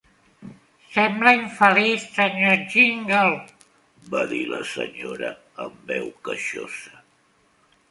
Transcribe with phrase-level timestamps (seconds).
[0.93, 2.55] "Sembla infeliç, Sr.
[2.71, 3.67] Jingle",
[4.15, 5.33] va dir la senyora,
[5.67, 7.07] amb veu queixosa.